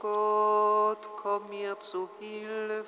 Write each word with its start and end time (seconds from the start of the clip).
Gott, 0.00 1.08
komm 1.22 1.48
mir 1.50 1.78
zu 1.78 2.08
Hilfe. 2.18 2.84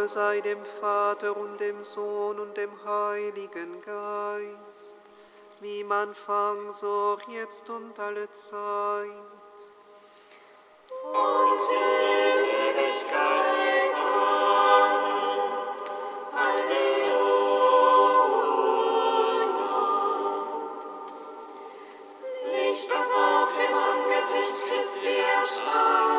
Ehre 0.00 0.08
sei 0.08 0.40
dem 0.40 0.64
Vater 0.64 1.36
und 1.36 1.60
dem 1.60 1.84
Sohn 1.84 2.38
und 2.38 2.56
dem 2.56 2.70
Heiligen 2.84 3.82
Geist, 3.82 4.96
wie 5.60 5.80
im 5.80 5.92
Anfang, 5.92 6.72
so 6.72 7.18
jetzt 7.28 7.68
und 7.68 7.98
alle 7.98 8.30
Zeit. 8.30 9.06
Und 11.04 12.09
ist 24.92 25.04
dir 25.04 25.46
stark. 25.46 26.09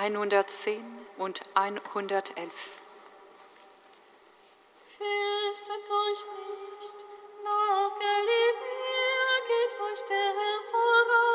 110 0.00 0.84
und 1.16 1.42
111. 1.54 2.52
Fürchtet 4.96 5.90
euch 5.90 6.26
nicht, 6.78 7.04
nach 7.42 7.98
Galiläa 7.98 9.34
geht 9.48 9.80
euch 9.80 10.02
der 10.04 10.16
Herr 10.16 10.60
voran. 10.70 11.27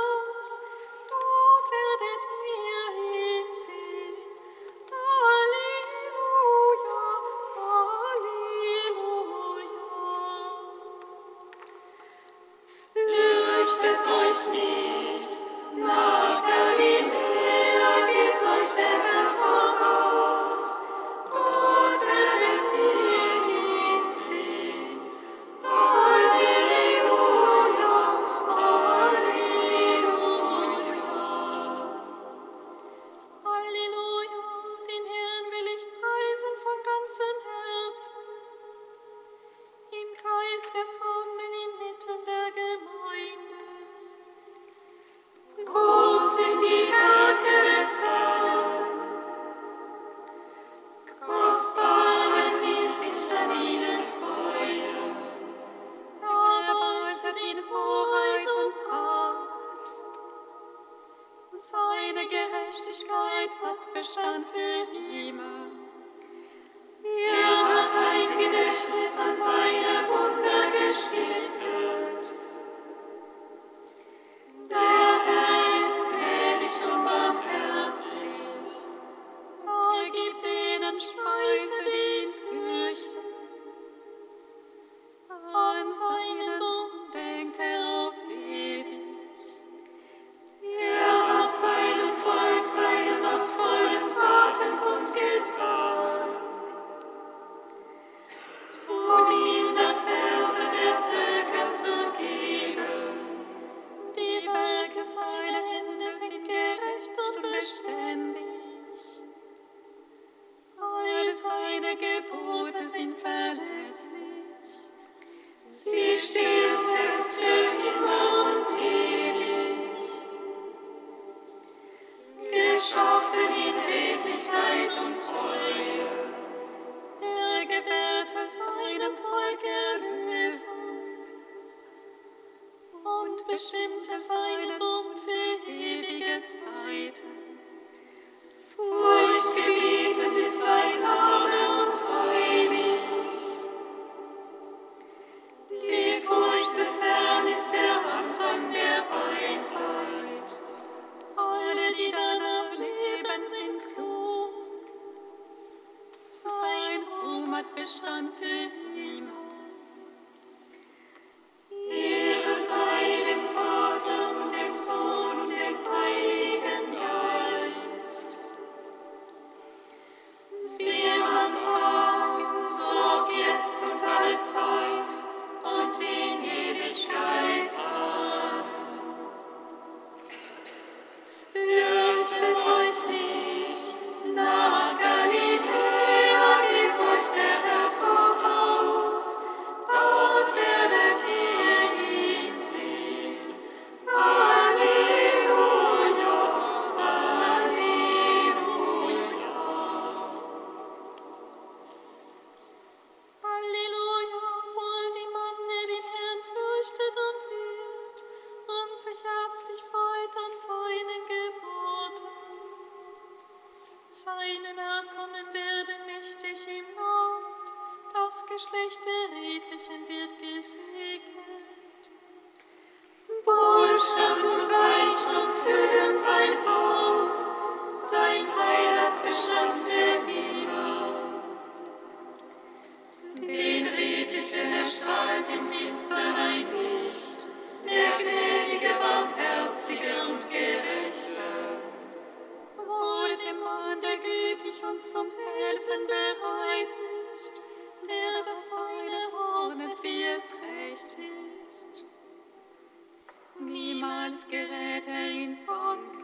Niemals 254.34 254.48
gerät 254.48 255.08
er 255.12 255.30
ins 255.30 255.68
Wanken, 255.68 256.24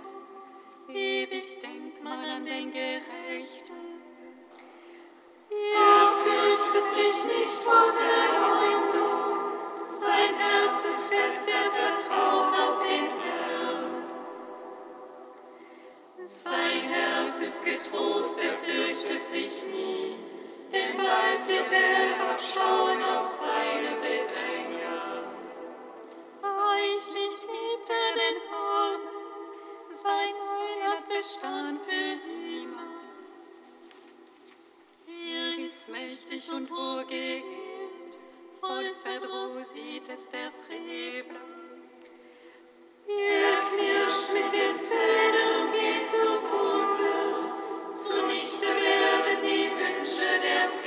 ewig 0.89 1.59
denkt 1.59 2.03
man 2.03 2.19
an 2.19 2.43
den 2.43 2.71
Gerechten. 2.71 3.75
Er 5.51 6.11
fürchtet 6.23 6.87
sich 6.89 7.25
nicht 7.25 7.61
vor 7.63 7.93
Verleumdung, 7.93 9.37
sein 9.83 10.35
Herz 10.35 10.85
ist 10.85 11.01
fest, 11.01 11.49
er 11.49 11.71
vertraut 11.71 12.47
auf 12.47 12.83
den 12.83 13.09
Herrn. 13.21 14.03
Sein 16.25 16.81
Herz 16.89 17.39
ist 17.41 17.63
getrost, 17.63 18.41
er 18.41 18.57
fürchtet 18.57 19.23
sich 19.23 19.67
nie, 19.67 20.17
denn 20.71 20.97
bald 20.97 21.47
wird 21.47 21.71
er 21.71 21.79
herabschauen 21.79 23.03
auf 23.03 23.25
seine 23.25 23.97
Bedränger. 24.01 24.78
Reichlich 27.09 27.41
gibt 27.41 27.89
er 27.89 28.13
den 28.13 28.53
Armen, 28.53 29.07
sein 29.91 30.35
Heil 30.35 30.91
hat 30.91 31.07
Bestand 31.07 31.79
für 31.85 32.17
immer. 32.51 32.89
Er 35.07 35.65
ist 35.65 35.89
mächtig 35.89 36.51
und 36.51 36.69
hoch 36.69 37.07
geehrt, 37.07 38.19
voll 38.59 38.93
Verdruss 39.03 39.73
sieht 39.73 40.09
es 40.09 40.27
der 40.29 40.51
Frevel. 40.51 41.37
Er 43.07 43.57
knirscht 43.69 44.33
mit 44.33 44.51
den 44.51 44.75
Zähnen 44.75 45.61
und 45.61 45.73
geht 45.73 46.01
zugrunde, 46.05 47.53
zunichte 47.93 48.67
werden 48.67 49.41
die 49.41 49.71
Wünsche 49.71 50.39
der 50.43 50.69
Frevler. 50.69 50.78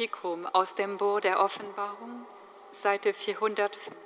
Kantikum 0.00 0.46
aus 0.46 0.74
dem 0.74 0.96
Buch 0.96 1.20
der 1.20 1.40
Offenbarung, 1.40 2.24
Seite 2.70 3.12
405. 3.12 3.99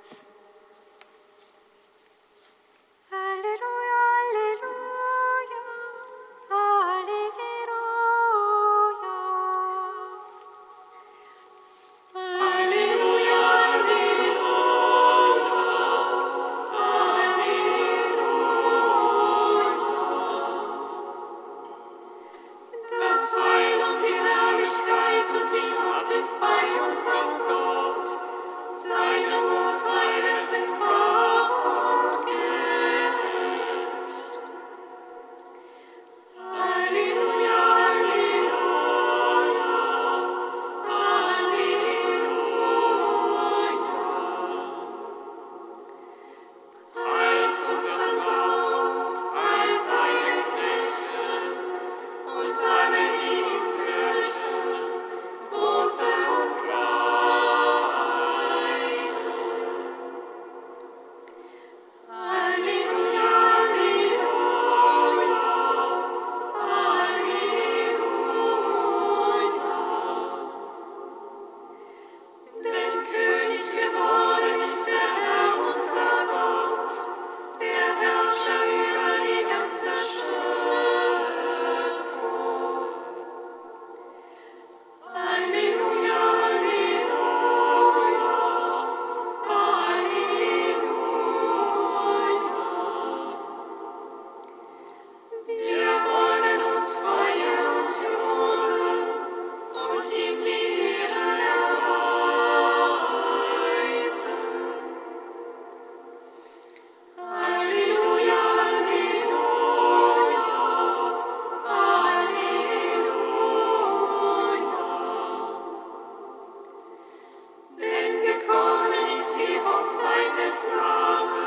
die 119.47 119.59
Hochzeit 119.59 120.35
des 120.43 120.69
Namens. 120.75 121.44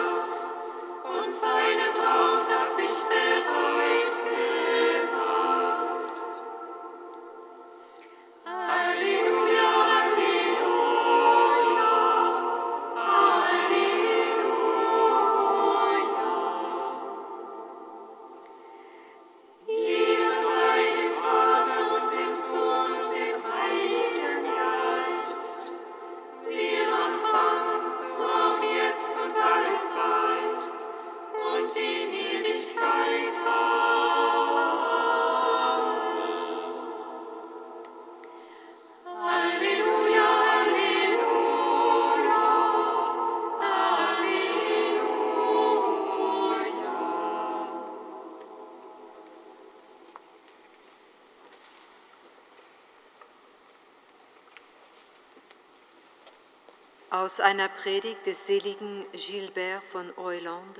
Aus 57.10 57.40
einer 57.40 57.70
Predigt 57.70 58.26
des 58.26 58.46
seligen 58.46 59.06
Gilbert 59.12 59.82
von 59.82 60.12
Euland, 60.18 60.78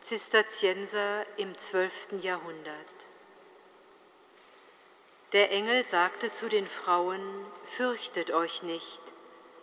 Zisterzienser 0.00 1.26
im 1.36 1.58
12. 1.58 2.22
Jahrhundert. 2.22 2.74
Der 5.34 5.50
Engel 5.52 5.84
sagte 5.84 6.32
zu 6.32 6.48
den 6.48 6.66
Frauen, 6.66 7.20
fürchtet 7.64 8.30
euch 8.30 8.62
nicht, 8.62 9.02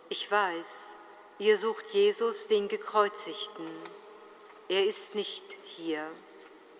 ich 0.08 0.30
weiß, 0.30 0.96
ihr 1.40 1.58
sucht 1.58 1.86
Jesus, 1.88 2.46
den 2.46 2.68
Gekreuzigten. 2.68 3.66
Er 4.68 4.84
ist 4.84 5.16
nicht 5.16 5.56
hier, 5.64 6.08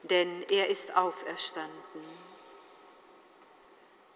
denn 0.05 0.45
er 0.51 0.69
ist 0.69 0.97
auferstanden. 0.97 2.16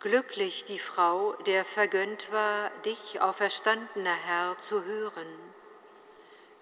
Glücklich 0.01 0.65
die 0.65 0.79
Frau, 0.79 1.35
der 1.47 1.65
vergönnt 1.65 2.33
war, 2.33 2.71
dich, 2.85 3.21
auferstandener 3.21 4.15
Herr, 4.15 4.59
zu 4.59 4.85
hören. 4.85 5.27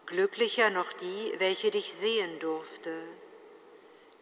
Glücklicher 0.06 0.70
noch 0.70 0.92
die, 0.92 1.34
welche 1.38 1.70
dich 1.70 1.94
sehen 1.94 2.38
durfte, 2.40 2.92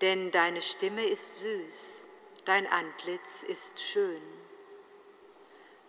denn 0.00 0.30
deine 0.30 0.62
Stimme 0.62 1.06
ist 1.06 1.40
süß 1.40 2.06
dein 2.46 2.66
Antlitz 2.68 3.42
ist 3.42 3.80
schön. 3.80 4.22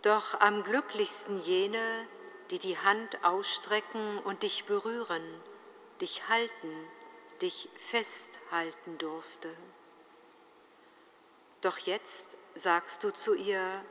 Doch 0.02 0.40
am 0.42 0.64
glücklichsten 0.64 1.40
jene, 1.42 2.08
die 2.50 2.60
die 2.60 2.78
Hand 2.78 3.24
ausstrecken 3.24 4.20
und 4.20 4.44
dich 4.44 4.66
berühren, 4.66 5.24
dich 6.02 6.28
halten, 6.28 6.74
dich 7.42 7.70
festhalten 7.78 8.98
durfte. 8.98 9.50
Doch 11.62 11.78
jetzt 11.78 12.38
sagst 12.56 13.04
du 13.04 13.12
zu 13.12 13.34
ihr, 13.34 13.84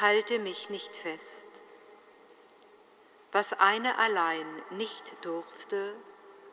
halte 0.00 0.38
mich 0.38 0.70
nicht 0.70 0.96
fest. 0.96 1.48
Was 3.32 3.52
eine 3.52 3.98
allein 3.98 4.46
nicht 4.70 5.14
durfte, 5.22 5.94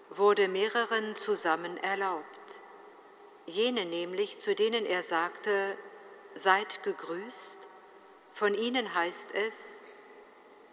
wurde 0.10 0.48
mehreren 0.48 1.16
zusammen 1.16 1.78
erlaubt 1.78 2.24
jene 3.48 3.86
nämlich, 3.86 4.40
zu 4.40 4.54
denen 4.54 4.86
er 4.86 5.04
sagte, 5.04 5.78
seid 6.36 6.84
gegrüßt, 6.84 7.58
von 8.34 8.54
ihnen 8.54 8.94
heißt 8.94 9.32
es, 9.34 9.82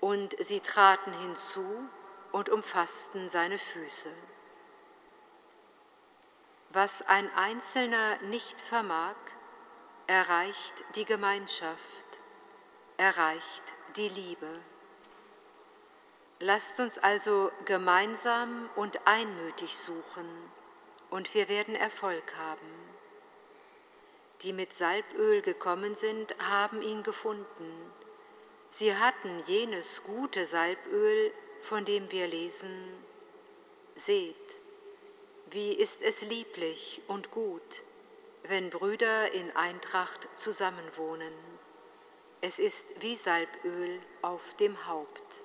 und 0.00 0.36
sie 0.38 0.60
traten 0.60 1.18
hinzu 1.20 1.88
und 2.32 2.50
umfassten 2.50 3.30
seine 3.30 3.58
Füße. 3.58 4.10
Was 6.70 7.02
ein 7.02 7.32
Einzelner 7.36 8.18
nicht 8.22 8.60
vermag, 8.60 9.14
erreicht 10.06 10.74
die 10.96 11.04
Gemeinschaft, 11.04 12.06
erreicht 12.96 13.62
die 13.96 14.08
Liebe. 14.08 14.60
Lasst 16.40 16.78
uns 16.78 16.98
also 16.98 17.50
gemeinsam 17.64 18.68
und 18.76 19.06
einmütig 19.06 19.76
suchen, 19.76 20.28
und 21.10 21.32
wir 21.32 21.48
werden 21.48 21.74
Erfolg 21.74 22.36
haben. 22.36 22.68
Die 24.42 24.52
mit 24.52 24.74
Salböl 24.74 25.40
gekommen 25.42 25.94
sind, 25.94 26.34
haben 26.50 26.82
ihn 26.82 27.02
gefunden. 27.02 27.92
Sie 28.68 28.94
hatten 28.94 29.42
jenes 29.46 30.02
gute 30.02 30.44
Salböl, 30.44 31.32
von 31.62 31.84
dem 31.84 32.10
wir 32.10 32.26
lesen, 32.26 33.04
Seht, 33.96 34.34
wie 35.50 35.72
ist 35.72 36.02
es 36.02 36.22
lieblich 36.22 37.00
und 37.06 37.30
gut, 37.30 37.84
wenn 38.46 38.68
Brüder 38.68 39.32
in 39.32 39.50
Eintracht 39.56 40.28
zusammenwohnen. 40.34 41.32
Es 42.42 42.58
ist 42.58 42.88
wie 43.00 43.16
Salböl 43.16 44.00
auf 44.20 44.54
dem 44.54 44.86
Haupt. 44.86 45.43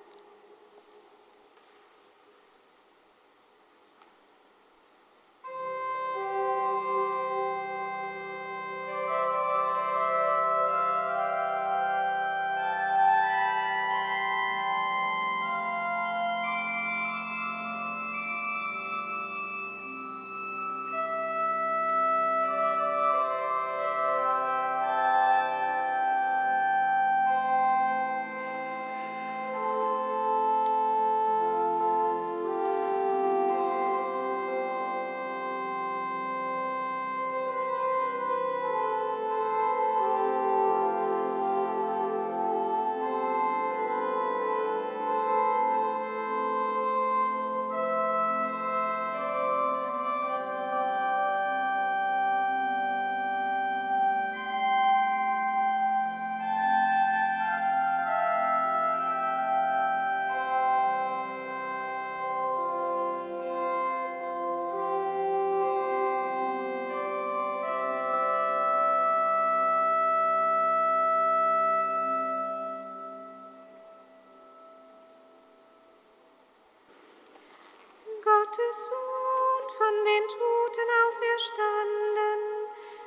Gottes 78.50 78.88
Sohn 78.88 79.70
von 79.78 80.04
den 80.04 80.26
Toten 80.26 80.88
auferstanden, 81.06 82.40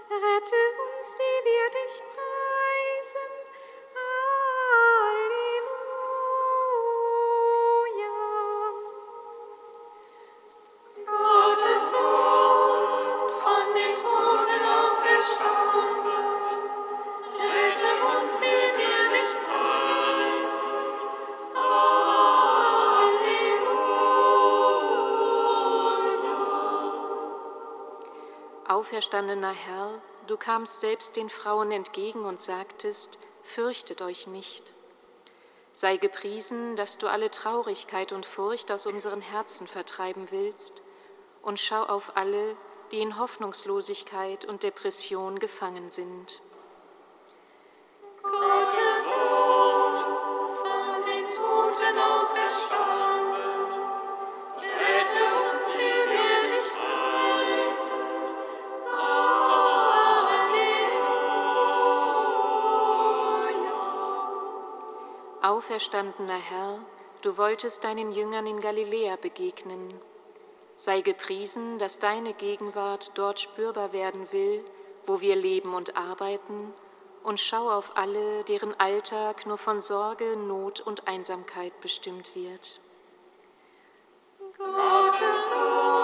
rette 0.10 0.62
uns, 0.96 1.16
die 1.16 1.38
wir 1.44 1.70
dich 1.70 1.96
preisen. 2.00 2.23
Auferstandener 28.84 29.54
Herr, 29.54 30.02
du 30.28 30.36
kamst 30.36 30.82
selbst 30.82 31.16
den 31.16 31.30
Frauen 31.30 31.72
entgegen 31.72 32.26
und 32.26 32.42
sagtest, 32.42 33.18
fürchtet 33.42 34.02
euch 34.02 34.28
nicht. 34.28 34.74
Sei 35.72 35.96
gepriesen, 35.96 36.76
dass 36.76 36.98
du 36.98 37.08
alle 37.08 37.32
Traurigkeit 37.32 38.12
und 38.12 38.26
Furcht 38.26 38.74
aus 38.74 38.86
unseren 38.86 39.22
Herzen 39.22 39.68
vertreiben 39.68 40.32
willst, 40.32 40.82
und 41.44 41.62
schau 41.62 41.82
auf 41.82 42.18
alle, 42.18 42.58
die 42.92 43.00
in 43.00 43.18
Hoffnungslosigkeit 43.18 44.44
und 44.44 44.64
Depression 44.64 45.40
gefangen 45.40 45.90
sind. 45.90 46.42
Auferstandener 65.64 66.40
Herr, 66.40 66.80
du 67.22 67.38
wolltest 67.38 67.86
deinen 67.86 68.12
Jüngern 68.12 68.46
in 68.46 68.60
Galiläa 68.60 69.16
begegnen. 69.16 69.94
Sei 70.76 71.00
gepriesen, 71.00 71.80
dass 71.80 72.00
deine 72.00 72.34
Gegenwart 72.34 73.12
dort 73.14 73.40
spürbar 73.40 73.94
werden 73.94 74.30
will, 74.34 74.62
wo 75.06 75.22
wir 75.22 75.38
leben 75.38 75.74
und 75.74 75.96
arbeiten, 75.96 76.74
und 77.24 77.40
schau 77.40 77.72
auf 77.72 77.96
alle, 77.96 78.44
deren 78.44 78.78
Alltag 78.78 79.46
nur 79.46 79.58
von 79.58 79.82
Sorge, 79.82 80.36
Not 80.36 80.82
und 80.82 81.08
Einsamkeit 81.08 81.80
bestimmt 81.80 82.36
wird. 82.36 82.82
Gottes 84.58 85.50
Sohn, 85.50 86.03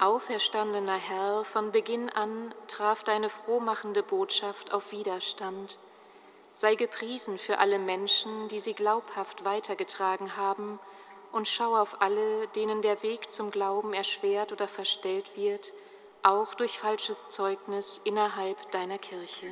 Auferstandener 0.00 0.96
Herr, 0.96 1.44
von 1.44 1.72
Beginn 1.72 2.08
an 2.08 2.54
traf 2.68 3.04
deine 3.04 3.28
frohmachende 3.28 4.02
Botschaft 4.02 4.72
auf 4.72 4.92
Widerstand. 4.92 5.78
Sei 6.52 6.74
gepriesen 6.74 7.36
für 7.36 7.58
alle 7.58 7.78
Menschen, 7.78 8.48
die 8.48 8.60
sie 8.60 8.72
glaubhaft 8.72 9.44
weitergetragen 9.44 10.38
haben, 10.38 10.78
und 11.32 11.48
schau 11.48 11.76
auf 11.76 12.00
alle, 12.00 12.48
denen 12.56 12.80
der 12.80 13.02
Weg 13.02 13.30
zum 13.30 13.50
Glauben 13.50 13.92
erschwert 13.92 14.52
oder 14.52 14.68
verstellt 14.68 15.36
wird, 15.36 15.74
auch 16.22 16.54
durch 16.54 16.78
falsches 16.78 17.28
Zeugnis 17.28 18.00
innerhalb 18.02 18.70
deiner 18.70 18.98
Kirche. 18.98 19.48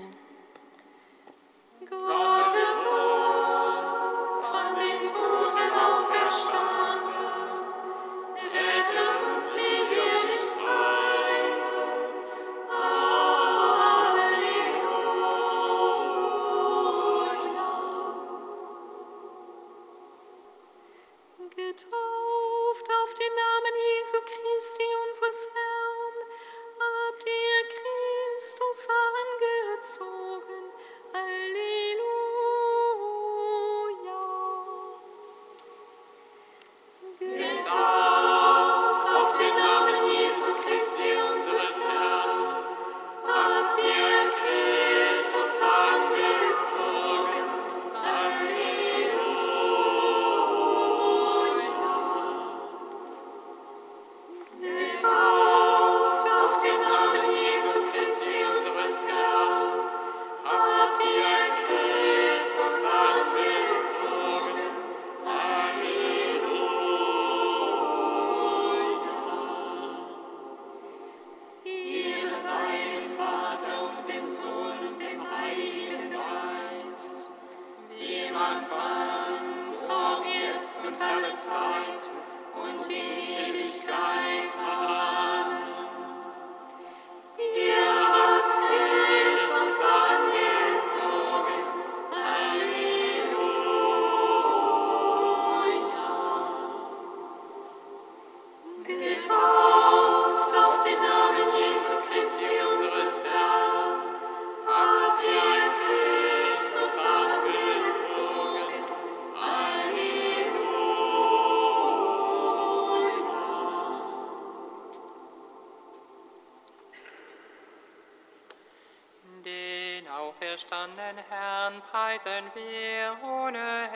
Auferstandenen 120.58 121.24
Herrn 121.28 121.80
preisen 121.82 122.50
wir 122.54 123.16
ohne 123.22 123.88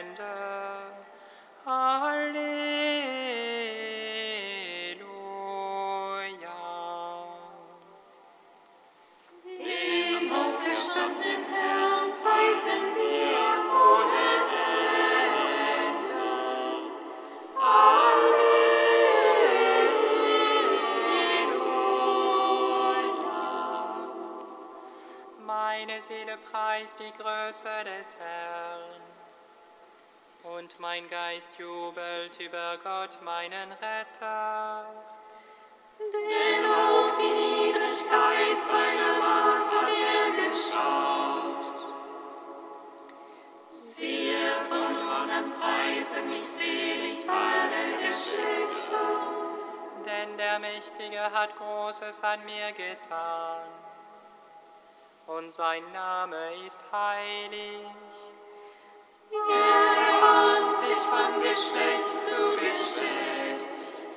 Ende. 0.00 0.22
Halleluja. 1.66 2.73
Preist 26.74 26.98
die 26.98 27.12
Größe 27.22 27.68
des 27.84 28.16
Herrn. 28.16 29.00
Und 30.42 30.80
mein 30.80 31.08
Geist 31.08 31.56
jubelt 31.56 32.40
über 32.40 32.78
Gott, 32.82 33.22
meinen 33.22 33.70
Retter. 33.70 34.84
Denn 36.00 36.64
auf 36.64 37.14
die 37.14 37.30
Niedrigkeit 37.30 38.60
seiner 38.60 39.18
Macht 39.20 39.72
hat 39.72 39.88
er 39.88 40.48
geschaut. 40.48 41.72
Siehe, 43.68 44.56
von 44.68 44.96
an 45.30 45.52
preisen 45.52 46.28
mich 46.28 46.42
selig 46.42 47.24
alle 47.30 47.98
Geschlechter. 47.98 49.28
Denn 50.04 50.36
der 50.36 50.58
Mächtige 50.58 51.30
hat 51.30 51.56
Großes 51.56 52.24
an 52.24 52.44
mir 52.44 52.72
getan. 52.72 53.83
Und 55.26 55.52
sein 55.52 55.90
Name 55.92 56.66
ist 56.66 56.80
heilig. 56.92 57.86
Er 59.30 60.12
erbarmt 60.12 60.76
sich 60.76 60.98
von 60.98 61.42
Geschlecht 61.42 62.20
zu 62.20 62.56
Geschlecht. 62.56 64.08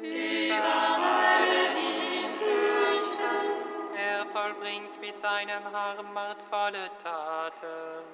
Über 0.00 0.64
alle, 0.64 1.68
die 1.74 2.20
ihn 2.20 2.28
fürchten. 2.38 3.96
Er 3.96 4.26
vollbringt 4.26 5.00
mit 5.00 5.18
seinem 5.18 5.66
Arm 5.74 6.14
machtvolle 6.14 6.90
Taten. 7.02 8.04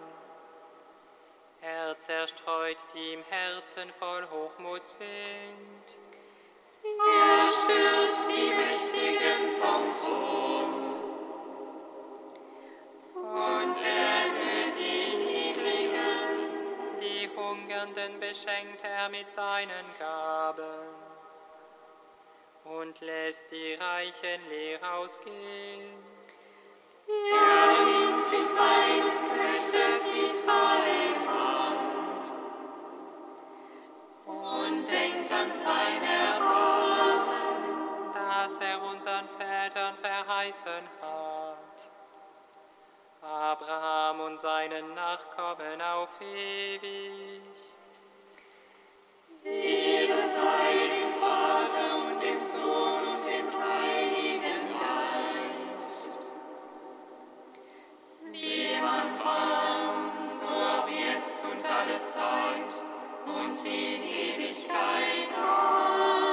Er 1.61 1.99
zerstreut, 1.99 2.79
die 2.95 3.13
im 3.13 3.23
Herzen 3.25 3.93
voll 3.99 4.27
Hochmut 4.31 4.89
sind. 4.89 6.10
Beschenkt 18.31 18.83
er 18.85 19.09
mit 19.09 19.31
seinen 19.31 19.87
Gaben. 19.99 20.65
Und 22.65 23.01
lässt 23.01 23.51
die 23.51 23.75
Reichen 23.75 24.49
leer 24.49 24.79
ausgehen. 24.95 25.99
Er 27.09 27.85
nimmt 27.85 28.23
sich 28.23 28.47
seines 28.47 29.25
Knechtes 29.29 30.13
Israel 30.15 31.17
an. 31.29 31.77
Und 34.27 34.89
denkt 34.89 35.33
an 35.33 35.51
sein 35.51 36.03
Erbarmen, 36.03 36.60
verheißen 40.61 40.89
hat. 41.01 41.91
Abraham 43.23 44.21
und 44.21 44.41
seinen 44.41 44.95
Nachkommen 44.95 45.81
auf 45.81 46.09
ewig. 46.21 47.43
Ehre 49.45 50.29
sei 50.29 50.89
dem 50.97 51.15
Vater 51.21 51.97
und 52.07 52.23
dem 52.23 52.41
Sohn 52.41 53.09
und 53.09 53.27
dem 53.27 53.47
Heiligen 53.63 54.79
Geist. 54.81 56.09
Wie 58.31 58.73
im 58.75 58.85
Anfang, 58.85 60.25
so 60.25 60.53
auch 60.53 60.89
jetzt 60.89 61.45
und 61.45 61.65
alle 61.65 62.01
Zeit 62.01 62.85
und 63.27 63.65
in 63.65 64.03
Ewigkeit. 64.03 65.35
Amen. 65.39 66.30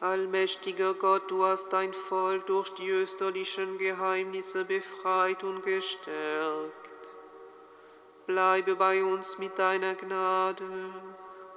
Allmächtiger 0.00 0.94
Gott, 0.94 1.30
du 1.30 1.44
hast 1.44 1.70
dein 1.72 1.92
Volk 1.92 2.46
durch 2.46 2.70
die 2.70 2.88
österlichen 2.88 3.76
Geheimnisse 3.76 4.64
befreit 4.64 5.44
und 5.44 5.62
gestärkt. 5.62 6.74
Bleibe 8.26 8.76
bei 8.76 9.04
uns 9.04 9.36
mit 9.38 9.58
deiner 9.58 9.94
Gnade 9.94 10.64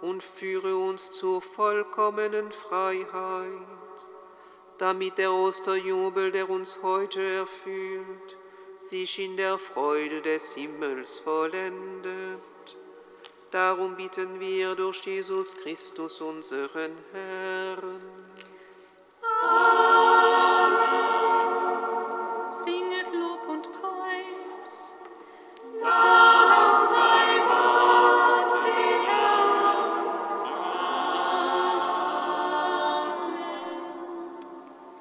und 0.01 0.21
führe 0.21 0.75
uns 0.75 1.11
zur 1.11 1.41
vollkommenen 1.41 2.51
Freiheit 2.51 3.76
damit 4.77 5.17
der 5.17 5.33
Osterjubel, 5.33 6.31
der 6.31 6.49
uns 6.49 6.79
heute 6.83 7.21
erfüllt, 7.21 8.37
sich 8.77 9.19
in 9.19 9.37
der 9.37 9.57
Freude 9.57 10.21
des 10.21 10.55
Himmels 10.55 11.19
vollendet. 11.19 12.41
Darum 13.51 13.95
bitten 13.95 14.39
wir 14.39 14.75
durch 14.75 15.05
Jesus 15.05 15.55
Christus, 15.57 16.21
unseren 16.21 16.91
Herrn. 17.13 18.26